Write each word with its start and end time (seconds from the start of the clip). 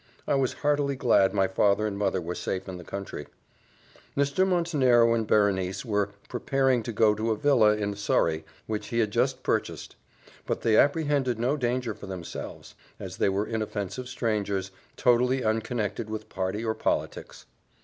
I 0.27 0.33
was 0.33 0.53
heartily 0.65 0.95
glad 0.95 1.31
my 1.31 1.47
father 1.47 1.85
and 1.85 1.95
mother 1.95 2.19
were 2.19 2.33
safe 2.33 2.67
in 2.67 2.77
the 2.79 2.83
country. 2.83 3.27
Mr. 4.17 4.47
Montenero 4.47 5.13
and 5.13 5.27
Berenice 5.27 5.85
were 5.85 6.09
preparing 6.27 6.81
to 6.81 6.91
go 6.91 7.13
to 7.13 7.29
a 7.29 7.35
villa 7.35 7.73
in 7.75 7.95
Surrey, 7.95 8.43
which 8.65 8.87
he 8.87 8.97
had 8.97 9.11
just 9.11 9.43
purchased; 9.43 9.95
but 10.47 10.61
they 10.61 10.75
apprehended 10.75 11.37
no 11.37 11.55
danger 11.55 11.93
for 11.93 12.07
themselves, 12.07 12.73
as 12.99 13.17
they 13.17 13.29
were 13.29 13.45
inoffensive 13.45 14.07
strangers, 14.07 14.71
totally 14.97 15.43
unconnected 15.43 16.09
with 16.09 16.29
party 16.29 16.65
or 16.65 16.73
politics. 16.73 17.45